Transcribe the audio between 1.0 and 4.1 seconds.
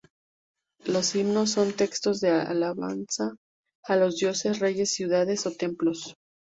himnos son textos de alabanza a